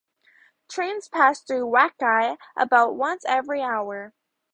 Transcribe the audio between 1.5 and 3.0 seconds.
Wachi about